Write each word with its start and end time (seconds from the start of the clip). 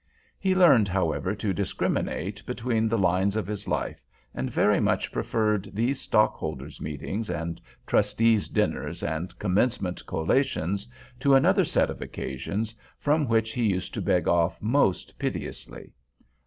He 0.39 0.55
learned, 0.55 0.87
however, 0.87 1.35
to 1.35 1.53
discriminate 1.53 2.43
between 2.47 2.87
the 2.89 2.97
lines 2.97 3.35
of 3.35 3.45
his 3.45 3.67
life, 3.67 4.01
and 4.33 4.49
very 4.49 4.79
much 4.79 5.11
preferred 5.11 5.69
these 5.75 6.01
stockholders' 6.01 6.81
meetings 6.81 7.29
and 7.29 7.61
trustees' 7.85 8.49
dinners 8.49 9.03
and 9.03 9.37
commencement 9.37 10.03
collations 10.07 10.87
to 11.19 11.35
another 11.35 11.65
set 11.65 11.91
of 11.91 12.01
occasions, 12.01 12.73
from 12.97 13.27
which 13.27 13.51
he 13.53 13.65
used 13.65 13.93
to 13.93 14.01
beg 14.01 14.27
off 14.27 14.59
most 14.59 15.19
piteously. 15.19 15.91